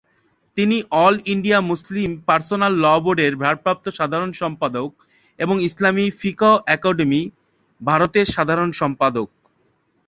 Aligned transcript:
তিনি 0.57 0.77
all 1.03 1.15
India 1.33 1.59
Muslim 1.71 2.09
personal 2.27 2.73
law 2.75 2.85
বোর্ডের 3.03 3.33
ভারপ্রাপ্ত 3.43 3.85
সাধারণ 3.99 4.31
সম্পাদক 4.41 4.89
এবং 5.39 5.55
ইসলামি 5.67 6.05
ফিকহ 6.19 6.53
একাডেমি, 6.75 7.21
ভারতের 7.81 8.27
সাধারণ 8.35 8.69
সম্পাদক। 8.81 9.27